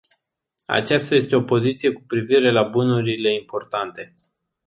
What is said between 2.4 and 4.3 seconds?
la bunurile importate.